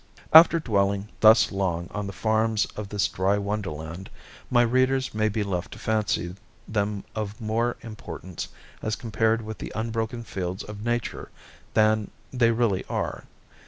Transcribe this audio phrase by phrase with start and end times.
[0.33, 4.09] After dwelling thus long on the farms of this dry wonderland,
[4.49, 6.35] my readers may be led to fancy
[6.67, 8.47] them of more importance
[8.81, 11.29] as compared with the unbroken fields of Nature
[11.75, 13.25] than they really are.